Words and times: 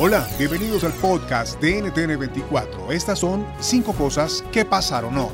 Hola, 0.00 0.24
bienvenidos 0.38 0.84
al 0.84 0.92
podcast 0.92 1.60
de 1.60 1.82
NTN 1.82 2.20
24. 2.20 2.92
Estas 2.92 3.18
son 3.18 3.44
cinco 3.58 3.92
cosas 3.92 4.44
que 4.52 4.64
pasaron 4.64 5.18
hoy. 5.18 5.32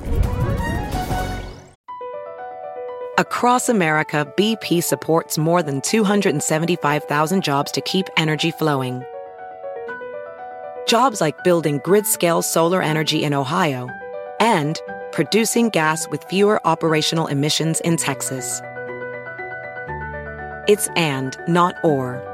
Across 3.19 3.69
America, 3.69 4.27
BP 4.39 4.83
supports 4.83 5.37
more 5.37 5.63
than 5.63 5.83
275,000 5.83 7.45
jobs 7.45 7.71
to 7.73 7.83
keep 7.83 8.07
energy 8.17 8.51
flowing. 8.53 9.03
Jobs 10.87 11.21
like 11.21 11.37
building 11.45 11.79
grid 11.85 12.07
scale 12.07 12.41
solar 12.41 12.81
energy 12.81 13.23
in 13.23 13.35
Ohio 13.35 13.91
and 14.41 14.81
producing 15.13 15.69
gas 15.69 16.09
with 16.11 16.25
fewer 16.31 16.59
operational 16.67 17.27
emissions 17.27 17.81
in 17.83 17.99
Texas. 17.99 18.63
It's 20.67 20.89
and, 20.97 21.37
not 21.49 21.75
or. 21.85 22.34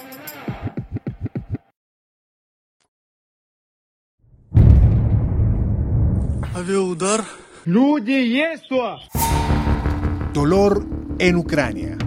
Dolor 10.33 10.85
en 11.17 11.35
Ucrania. 11.35 11.97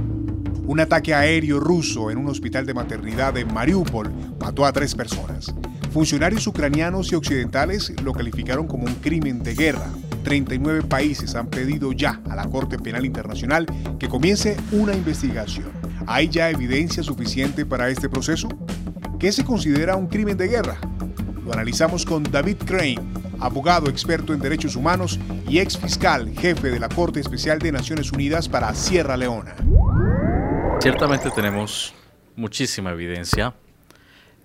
Un 0.66 0.78
ataque 0.78 1.12
aéreo 1.12 1.58
ruso 1.58 2.10
en 2.10 2.18
un 2.18 2.28
hospital 2.28 2.64
de 2.64 2.72
maternidad 2.72 3.36
en 3.36 3.52
Mariupol 3.52 4.12
mató 4.40 4.64
a 4.64 4.72
tres 4.72 4.94
personas. 4.94 5.52
Funcionarios 5.92 6.46
ucranianos 6.46 7.10
y 7.10 7.16
occidentales 7.16 7.92
lo 8.02 8.12
calificaron 8.12 8.68
como 8.68 8.84
un 8.84 8.94
crimen 8.94 9.42
de 9.42 9.54
guerra. 9.54 9.90
39 10.22 10.82
países 10.82 11.34
han 11.34 11.48
pedido 11.48 11.92
ya 11.92 12.20
a 12.30 12.36
la 12.36 12.48
Corte 12.48 12.78
Penal 12.78 13.04
Internacional 13.04 13.66
que 13.98 14.08
comience 14.08 14.56
una 14.70 14.94
investigación. 14.94 15.70
¿Hay 16.06 16.28
ya 16.28 16.50
evidencia 16.50 17.02
suficiente 17.02 17.66
para 17.66 17.88
este 17.88 18.08
proceso? 18.08 18.48
¿Qué 19.18 19.32
se 19.32 19.44
considera 19.44 19.96
un 19.96 20.06
crimen 20.06 20.36
de 20.36 20.46
guerra? 20.46 20.78
Lo 21.44 21.52
analizamos 21.52 22.06
con 22.06 22.22
David 22.22 22.56
Crane, 22.64 23.00
abogado 23.44 23.90
experto 23.90 24.32
en 24.32 24.40
derechos 24.40 24.74
humanos 24.74 25.20
y 25.46 25.58
ex 25.58 25.76
fiscal 25.76 26.32
jefe 26.34 26.70
de 26.70 26.80
la 26.80 26.88
Corte 26.88 27.20
Especial 27.20 27.58
de 27.58 27.72
Naciones 27.72 28.10
Unidas 28.10 28.48
para 28.48 28.74
Sierra 28.74 29.18
Leona. 29.18 29.54
Ciertamente 30.80 31.30
tenemos 31.30 31.94
muchísima 32.36 32.92
evidencia 32.92 33.52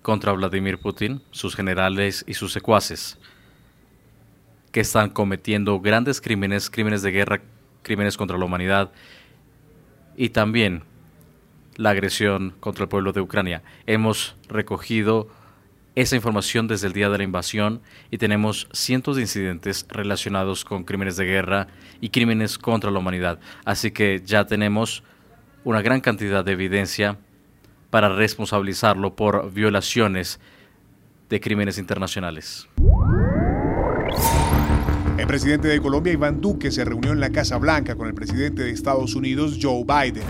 contra 0.02 0.32
Vladimir 0.32 0.78
Putin, 0.78 1.22
sus 1.30 1.56
generales 1.56 2.24
y 2.26 2.34
sus 2.34 2.52
secuaces, 2.52 3.16
que 4.70 4.80
están 4.80 5.08
cometiendo 5.08 5.80
grandes 5.80 6.20
crímenes, 6.20 6.68
crímenes 6.68 7.00
de 7.00 7.10
guerra, 7.10 7.40
crímenes 7.82 8.18
contra 8.18 8.36
la 8.36 8.44
humanidad 8.44 8.92
y 10.14 10.28
también 10.28 10.82
la 11.76 11.90
agresión 11.90 12.54
contra 12.60 12.84
el 12.84 12.90
pueblo 12.90 13.12
de 13.12 13.22
Ucrania. 13.22 13.62
Hemos 13.86 14.36
recogido 14.48 15.28
esa 15.94 16.16
información 16.16 16.68
desde 16.68 16.86
el 16.86 16.92
día 16.92 17.08
de 17.08 17.18
la 17.18 17.24
invasión 17.24 17.80
y 18.10 18.18
tenemos 18.18 18.68
cientos 18.72 19.16
de 19.16 19.22
incidentes 19.22 19.86
relacionados 19.88 20.64
con 20.64 20.84
crímenes 20.84 21.16
de 21.16 21.24
guerra 21.24 21.66
y 22.00 22.10
crímenes 22.10 22.58
contra 22.58 22.90
la 22.90 22.98
humanidad. 22.98 23.40
Así 23.64 23.90
que 23.90 24.22
ya 24.24 24.46
tenemos 24.46 25.02
una 25.64 25.82
gran 25.82 26.00
cantidad 26.00 26.44
de 26.44 26.52
evidencia 26.52 27.18
para 27.90 28.08
responsabilizarlo 28.08 29.16
por 29.16 29.52
violaciones 29.52 30.40
de 31.28 31.40
crímenes 31.40 31.78
internacionales. 31.78 32.68
El 35.18 35.26
presidente 35.26 35.68
de 35.68 35.80
Colombia, 35.80 36.12
Iván 36.12 36.40
Duque, 36.40 36.70
se 36.70 36.84
reunió 36.84 37.12
en 37.12 37.20
la 37.20 37.30
Casa 37.30 37.58
Blanca 37.58 37.94
con 37.94 38.08
el 38.08 38.14
presidente 38.14 38.62
de 38.62 38.70
Estados 38.70 39.14
Unidos, 39.14 39.58
Joe 39.60 39.84
Biden. 39.84 40.24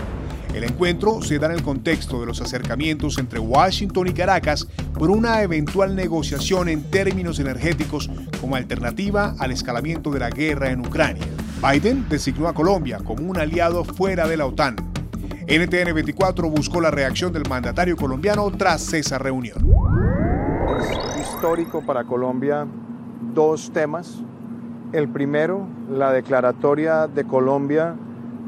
El 0.53 0.65
encuentro 0.65 1.21
se 1.21 1.39
da 1.39 1.47
en 1.47 1.53
el 1.53 1.63
contexto 1.63 2.19
de 2.19 2.25
los 2.25 2.41
acercamientos 2.41 3.17
entre 3.17 3.39
Washington 3.39 4.07
y 4.07 4.13
Caracas 4.13 4.67
por 4.93 5.09
una 5.09 5.41
eventual 5.41 5.95
negociación 5.95 6.67
en 6.67 6.83
términos 6.83 7.39
energéticos 7.39 8.09
como 8.41 8.57
alternativa 8.57 9.33
al 9.39 9.51
escalamiento 9.51 10.11
de 10.11 10.19
la 10.19 10.29
guerra 10.29 10.69
en 10.69 10.81
Ucrania. 10.81 11.23
Biden 11.61 12.05
designó 12.09 12.49
a 12.49 12.53
Colombia 12.53 12.99
como 13.03 13.29
un 13.29 13.37
aliado 13.37 13.85
fuera 13.85 14.27
de 14.27 14.35
la 14.35 14.45
OTAN. 14.45 14.75
NTN 15.47 15.93
24 15.93 16.49
buscó 16.49 16.81
la 16.81 16.91
reacción 16.91 17.31
del 17.31 17.43
mandatario 17.49 17.95
colombiano 17.95 18.51
tras 18.51 18.91
esa 18.93 19.17
reunión. 19.17 19.57
histórico 21.21 21.81
para 21.85 22.03
Colombia 22.03 22.67
dos 23.33 23.71
temas. 23.71 24.19
El 24.91 25.07
primero, 25.07 25.65
la 25.89 26.11
declaratoria 26.11 27.07
de 27.07 27.23
Colombia 27.23 27.95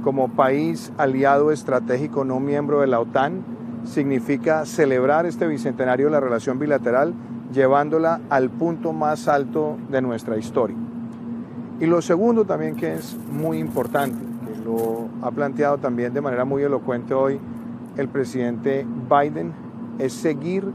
como 0.04 0.30
país 0.30 0.92
aliado 0.98 1.52
estratégico 1.52 2.26
no 2.26 2.40
miembro 2.40 2.82
de 2.82 2.88
la 2.88 3.00
OTAN, 3.00 3.44
significa 3.86 4.66
celebrar 4.66 5.26
este 5.26 5.48
bicentenario 5.48 6.08
de 6.08 6.12
la 6.12 6.20
relación 6.20 6.60
bilateral 6.60 7.14
llevándola 7.54 8.22
al 8.30 8.50
punto 8.50 8.94
más 8.94 9.28
alto 9.28 9.78
de 9.90 10.02
nuestra 10.02 10.38
historia. 10.38 10.76
Y 11.80 11.86
lo 11.86 12.02
segundo 12.02 12.46
también 12.46 12.76
que 12.76 12.94
es 12.94 13.18
muy 13.32 13.60
importante, 13.60 14.18
que 14.46 14.64
lo 14.64 15.08
ha 15.22 15.32
planteado 15.32 15.78
también 15.78 16.14
de 16.14 16.22
manera 16.22 16.46
muy 16.46 16.64
elocuente 16.64 17.14
hoy 17.14 17.40
el 17.98 18.08
presidente 18.08 18.86
Biden, 19.10 19.54
es 20.00 20.14
seguir 20.14 20.66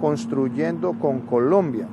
construyendo 0.00 0.92
con 0.94 1.20
Colombia 1.20 1.86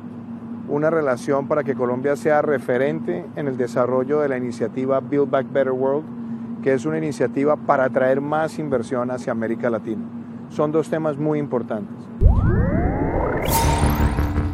una 0.68 0.90
relación 0.90 1.48
para 1.48 1.64
que 1.64 1.76
Colombia 1.76 2.16
sea 2.16 2.42
referente 2.42 3.26
en 3.36 3.48
el 3.48 3.58
desarrollo 3.58 4.20
de 4.20 4.30
la 4.30 4.38
iniciativa 4.38 5.00
Build 5.02 5.30
Back 5.30 5.52
Better 5.52 5.72
World, 5.72 6.23
que 6.64 6.74
es 6.74 6.86
una 6.86 6.98
iniciativa 6.98 7.58
para 7.58 7.86
atraer 7.86 8.22
más 8.22 8.58
inversión 8.58 9.12
hacia 9.12 9.32
América 9.32 9.70
Latina. 9.70 10.02
Son 10.50 10.72
dos 10.72 10.90
temas 10.90 11.18
muy 11.18 11.38
importantes. 11.38 11.94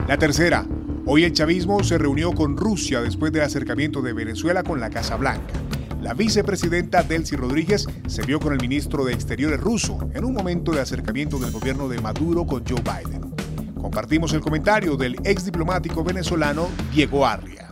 La 0.08 0.18
tercera, 0.18 0.66
hoy 1.06 1.24
el 1.24 1.34
chavismo 1.34 1.84
se 1.84 2.00
reunió 2.00 2.34
con 2.34 2.58
Rusia 2.58 3.02
después 3.02 3.32
del 3.32 3.44
acercamiento 3.44 4.02
de 4.02 4.14
Venezuela 4.14 4.64
con 4.64 4.80
la 4.80 4.90
Casa 4.90 5.16
Blanca. 5.18 5.54
La 6.02 6.14
vicepresidenta 6.14 7.04
Delcy 7.04 7.36
Rodríguez 7.36 7.86
se 8.08 8.22
vio 8.24 8.40
con 8.40 8.54
el 8.54 8.60
ministro 8.60 9.06
de 9.06 9.14
Exteriores 9.14 9.60
ruso 9.60 10.00
en 10.14 10.26
un 10.26 10.34
momento 10.34 10.72
de 10.72 10.82
acercamiento 10.82 11.38
del 11.38 11.52
gobierno 11.52 11.88
de 11.90 12.02
Maduro 12.02 12.46
con 12.46 12.64
Joe 12.66 12.82
Biden. 12.82 13.36
Compartimos 13.76 14.34
el 14.34 14.40
comentario 14.40 14.96
del 14.96 15.16
ex 15.26 15.46
diplomático 15.46 16.04
venezolano 16.04 16.70
Diego 16.92 17.26
Arria. 17.26 17.70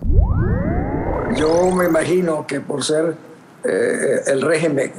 Yo 1.35 1.71
me 1.71 1.85
imagino 1.85 2.45
que 2.45 2.59
por 2.59 2.83
ser 2.83 3.15
eh, 3.63 4.21
el 4.27 4.41
régimen 4.41 4.91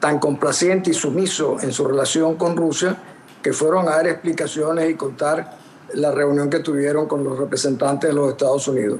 tan 0.00 0.18
complaciente 0.18 0.90
y 0.90 0.94
sumiso 0.94 1.58
en 1.60 1.72
su 1.72 1.86
relación 1.86 2.36
con 2.36 2.56
Rusia, 2.56 2.96
que 3.42 3.52
fueron 3.52 3.88
a 3.88 3.92
dar 3.92 4.06
explicaciones 4.08 4.90
y 4.90 4.94
contar 4.94 5.58
la 5.94 6.10
reunión 6.10 6.48
que 6.50 6.60
tuvieron 6.60 7.06
con 7.06 7.22
los 7.22 7.38
representantes 7.38 8.10
de 8.10 8.14
los 8.14 8.30
Estados 8.30 8.66
Unidos. 8.68 8.98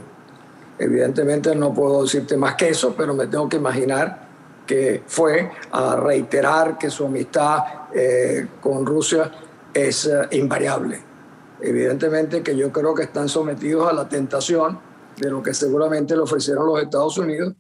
Evidentemente 0.79 1.55
no 1.55 1.73
puedo 1.73 2.03
decirte 2.03 2.37
más 2.37 2.55
que 2.55 2.69
eso, 2.69 2.95
pero 2.97 3.15
me 3.15 3.27
tengo 3.27 3.49
que 3.49 3.57
imaginar 3.57 4.29
que 4.67 5.03
fue 5.07 5.51
a 5.73 5.97
reiterar 5.97 6.79
que 6.79 6.91
su 6.91 7.07
amistad 7.07 7.59
eh, 7.95 8.47
con 8.61 8.87
Rusia 8.87 9.31
es 9.73 10.07
eh, 10.07 10.29
invariable. 10.33 11.01
Evidentemente 11.61 12.43
que 12.43 12.57
yo 12.57 12.73
creo 12.73 12.95
que 12.95 13.05
están 13.05 13.29
sometidos 13.29 13.89
a 13.89 13.93
la 13.93 14.09
tentación 14.09 14.79
de 15.17 15.31
lo 15.31 15.43
que 15.43 15.55
seguramente 15.55 16.17
le 16.17 16.23
ofrecieron 16.23 16.67
los 16.67 16.83
Estados 16.83 17.19
Unidos, 17.19 17.55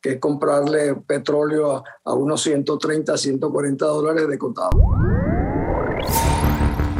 que 0.00 0.12
es 0.12 0.18
comprarle 0.18 0.94
petróleo 0.94 1.82
a, 2.04 2.14
unos 2.14 2.42
130, 2.42 3.16
140 3.16 3.86
dólares 3.86 4.28
de 4.28 4.38
contado. 4.38 4.70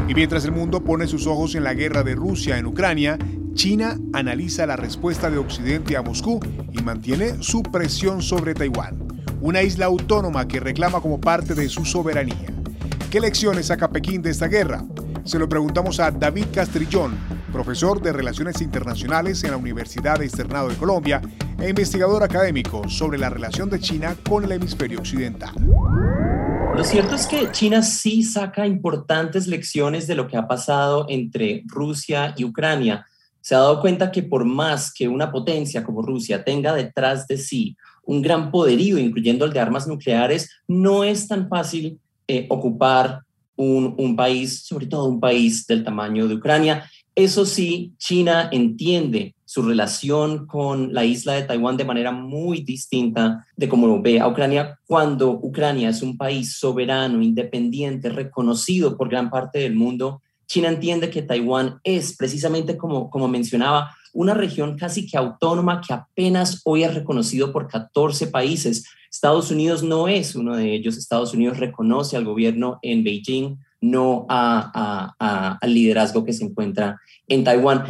Y 0.08 0.14
mientras 0.14 0.44
el 0.44 0.52
mundo 0.52 0.82
pone 0.82 1.06
sus 1.06 1.26
ojos 1.26 1.54
en 1.54 1.64
la 1.64 1.74
guerra 1.74 2.02
de 2.02 2.14
Rusia 2.14 2.58
en 2.58 2.66
Ucrania, 2.66 3.18
China 3.54 3.98
analiza 4.12 4.66
la 4.66 4.76
respuesta 4.76 5.30
de 5.30 5.38
Occidente 5.38 5.96
a 5.96 6.02
Moscú 6.02 6.40
y 6.72 6.82
mantiene 6.82 7.42
su 7.42 7.62
presión 7.62 8.22
sobre 8.22 8.54
Taiwán, 8.54 8.96
una 9.40 9.62
isla 9.62 9.86
autónoma 9.86 10.48
que 10.48 10.60
reclama 10.60 11.00
como 11.00 11.20
parte 11.20 11.54
de 11.54 11.68
su 11.68 11.84
soberanía. 11.84 12.48
¿Qué 13.10 13.20
lecciones 13.20 13.66
saca 13.66 13.90
Pekín 13.90 14.22
de 14.22 14.30
esta 14.30 14.48
guerra? 14.48 14.84
Se 15.24 15.38
lo 15.38 15.48
preguntamos 15.48 16.00
a 16.00 16.10
David 16.10 16.46
Castrillón, 16.54 17.18
profesor 17.52 18.00
de 18.00 18.12
Relaciones 18.12 18.60
Internacionales 18.60 19.44
en 19.44 19.50
la 19.50 19.56
Universidad 19.56 20.22
Externado 20.22 20.68
de 20.68 20.76
Colombia 20.76 21.20
e 21.60 21.68
investigador 21.68 22.22
académico 22.22 22.88
sobre 22.88 23.18
la 23.18 23.30
relación 23.30 23.68
de 23.68 23.80
China 23.80 24.16
con 24.28 24.44
el 24.44 24.52
hemisferio 24.52 24.98
occidental. 24.98 25.54
Lo 26.76 26.84
cierto 26.84 27.16
es 27.16 27.26
que 27.26 27.50
China 27.50 27.82
sí 27.82 28.22
saca 28.22 28.66
importantes 28.66 29.48
lecciones 29.48 30.06
de 30.06 30.14
lo 30.14 30.28
que 30.28 30.36
ha 30.36 30.46
pasado 30.46 31.06
entre 31.08 31.64
Rusia 31.66 32.34
y 32.36 32.44
Ucrania. 32.44 33.04
Se 33.40 33.54
ha 33.54 33.58
dado 33.58 33.80
cuenta 33.80 34.12
que 34.12 34.22
por 34.22 34.44
más 34.44 34.92
que 34.92 35.08
una 35.08 35.32
potencia 35.32 35.82
como 35.82 36.02
Rusia 36.02 36.44
tenga 36.44 36.72
detrás 36.74 37.26
de 37.26 37.36
sí 37.36 37.76
un 38.04 38.22
gran 38.22 38.50
poderío, 38.50 38.96
incluyendo 38.96 39.44
el 39.44 39.52
de 39.52 39.60
armas 39.60 39.88
nucleares, 39.88 40.50
no 40.68 41.02
es 41.02 41.26
tan 41.26 41.48
fácil 41.48 41.98
eh, 42.28 42.46
ocupar 42.48 43.22
un, 43.56 43.94
un 43.98 44.14
país, 44.14 44.62
sobre 44.64 44.86
todo 44.86 45.06
un 45.06 45.18
país 45.18 45.66
del 45.66 45.82
tamaño 45.82 46.28
de 46.28 46.36
Ucrania. 46.36 46.88
Eso 47.18 47.44
sí, 47.44 47.94
China 47.98 48.48
entiende 48.52 49.34
su 49.44 49.62
relación 49.62 50.46
con 50.46 50.94
la 50.94 51.04
isla 51.04 51.32
de 51.32 51.42
Taiwán 51.42 51.76
de 51.76 51.84
manera 51.84 52.12
muy 52.12 52.60
distinta 52.60 53.44
de 53.56 53.68
cómo 53.68 54.00
ve 54.00 54.20
a 54.20 54.28
Ucrania 54.28 54.78
cuando 54.86 55.32
Ucrania 55.32 55.88
es 55.88 56.00
un 56.00 56.16
país 56.16 56.58
soberano, 56.58 57.20
independiente, 57.20 58.08
reconocido 58.08 58.96
por 58.96 59.08
gran 59.08 59.30
parte 59.30 59.58
del 59.58 59.74
mundo. 59.74 60.22
China 60.46 60.68
entiende 60.68 61.10
que 61.10 61.22
Taiwán 61.22 61.80
es 61.82 62.16
precisamente 62.16 62.76
como, 62.76 63.10
como 63.10 63.26
mencionaba, 63.26 63.92
una 64.12 64.34
región 64.34 64.78
casi 64.78 65.04
que 65.04 65.18
autónoma 65.18 65.80
que 65.80 65.94
apenas 65.94 66.60
hoy 66.64 66.84
es 66.84 66.94
reconocido 66.94 67.52
por 67.52 67.66
14 67.66 68.28
países. 68.28 68.84
Estados 69.10 69.50
Unidos 69.50 69.82
no 69.82 70.06
es 70.06 70.36
uno 70.36 70.54
de 70.54 70.72
ellos. 70.72 70.96
Estados 70.96 71.34
Unidos 71.34 71.58
reconoce 71.58 72.16
al 72.16 72.24
gobierno 72.24 72.78
en 72.80 73.02
Beijing, 73.02 73.56
no 73.80 74.26
al 74.28 75.74
liderazgo 75.74 76.24
que 76.24 76.32
se 76.32 76.44
encuentra 76.44 77.00
en 77.26 77.44
Taiwán. 77.44 77.84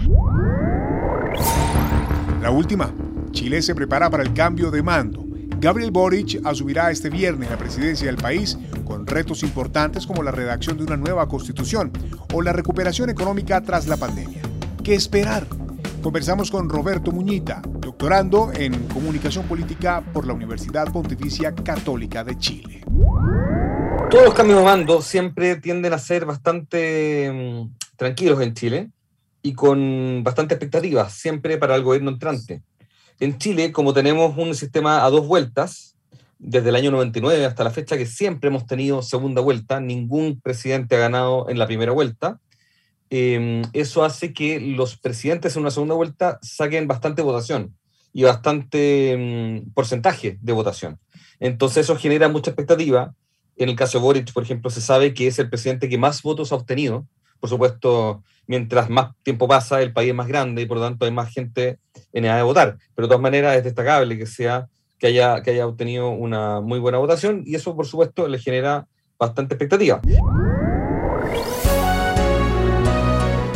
La 2.42 2.50
última, 2.50 2.92
Chile 3.30 3.62
se 3.62 3.74
prepara 3.74 4.10
para 4.10 4.22
el 4.22 4.32
cambio 4.32 4.70
de 4.70 4.82
mando. 4.82 5.24
Gabriel 5.60 5.90
Boric 5.90 6.40
asumirá 6.44 6.90
este 6.90 7.10
viernes 7.10 7.50
la 7.50 7.58
presidencia 7.58 8.06
del 8.06 8.16
país 8.16 8.56
con 8.84 9.06
retos 9.06 9.42
importantes 9.42 10.06
como 10.06 10.22
la 10.22 10.30
redacción 10.30 10.76
de 10.76 10.84
una 10.84 10.96
nueva 10.96 11.26
constitución 11.26 11.90
o 12.32 12.42
la 12.42 12.52
recuperación 12.52 13.10
económica 13.10 13.60
tras 13.60 13.88
la 13.88 13.96
pandemia. 13.96 14.40
¿Qué 14.84 14.94
esperar? 14.94 15.46
Conversamos 16.00 16.50
con 16.52 16.68
Roberto 16.68 17.10
Muñita, 17.10 17.60
doctorando 17.80 18.52
en 18.54 18.72
comunicación 18.88 19.46
política 19.46 20.02
por 20.12 20.26
la 20.26 20.32
Universidad 20.32 20.92
Pontificia 20.92 21.52
Católica 21.52 22.22
de 22.22 22.38
Chile. 22.38 22.84
Todos 24.10 24.24
los 24.24 24.34
cambios 24.34 24.58
de 24.58 24.64
mando 24.64 25.02
siempre 25.02 25.56
tienden 25.56 25.92
a 25.92 25.98
ser 25.98 26.24
bastante 26.24 27.30
mm, 27.32 27.76
tranquilos 27.96 28.40
en 28.40 28.54
Chile 28.54 28.90
y 29.42 29.52
con 29.52 30.22
bastante 30.24 30.54
expectativas, 30.54 31.12
siempre 31.12 31.58
para 31.58 31.74
el 31.74 31.82
gobierno 31.82 32.10
entrante. 32.10 32.62
En 33.20 33.38
Chile, 33.38 33.72
como 33.72 33.92
tenemos 33.92 34.36
un 34.36 34.54
sistema 34.54 35.04
a 35.04 35.10
dos 35.10 35.26
vueltas, 35.26 35.96
desde 36.38 36.68
el 36.68 36.76
año 36.76 36.90
99 36.90 37.44
hasta 37.44 37.64
la 37.64 37.70
fecha 37.70 37.96
que 37.96 38.06
siempre 38.06 38.48
hemos 38.48 38.66
tenido 38.66 39.02
segunda 39.02 39.40
vuelta, 39.40 39.80
ningún 39.80 40.40
presidente 40.40 40.96
ha 40.96 41.00
ganado 41.00 41.48
en 41.48 41.58
la 41.58 41.66
primera 41.66 41.92
vuelta, 41.92 42.40
Em, 43.10 43.62
eso 43.72 44.04
hace 44.04 44.32
que 44.32 44.60
los 44.60 44.98
presidentes 44.98 45.56
en 45.56 45.62
una 45.62 45.70
segunda 45.70 45.94
vuelta 45.94 46.38
saquen 46.42 46.86
bastante 46.86 47.22
votación 47.22 47.74
y 48.12 48.24
bastante 48.24 49.12
em, 49.12 49.70
porcentaje 49.72 50.38
de 50.40 50.52
votación. 50.52 50.98
Entonces 51.40 51.86
eso 51.86 51.96
genera 51.96 52.28
mucha 52.28 52.50
expectativa. 52.50 53.14
En 53.58 53.68
el 53.68 53.76
caso 53.76 53.98
de 53.98 54.04
Boric, 54.04 54.32
por 54.32 54.42
ejemplo, 54.44 54.70
se 54.70 54.80
sabe 54.80 55.12
que 55.12 55.26
es 55.26 55.38
el 55.38 55.50
presidente 55.50 55.88
que 55.88 55.98
más 55.98 56.22
votos 56.22 56.52
ha 56.52 56.54
obtenido. 56.54 57.06
Por 57.40 57.50
supuesto, 57.50 58.22
mientras 58.46 58.88
más 58.88 59.12
tiempo 59.22 59.48
pasa, 59.48 59.82
el 59.82 59.92
país 59.92 60.10
es 60.10 60.14
más 60.14 60.28
grande 60.28 60.62
y 60.62 60.66
por 60.66 60.78
lo 60.78 60.84
tanto 60.84 61.04
hay 61.04 61.10
más 61.10 61.32
gente 61.32 61.78
en 62.12 62.24
edad 62.24 62.36
de 62.36 62.42
votar. 62.42 62.78
Pero 62.94 63.06
de 63.06 63.10
todas 63.10 63.22
maneras 63.22 63.56
es 63.56 63.64
destacable 63.64 64.16
que, 64.16 64.26
sea, 64.26 64.68
que, 64.98 65.08
haya, 65.08 65.42
que 65.42 65.50
haya 65.50 65.66
obtenido 65.66 66.08
una 66.10 66.60
muy 66.60 66.78
buena 66.78 66.98
votación 66.98 67.42
y 67.44 67.56
eso, 67.56 67.74
por 67.74 67.86
supuesto, 67.86 68.28
le 68.28 68.38
genera 68.38 68.86
bastante 69.18 69.54
expectativa. 69.54 70.00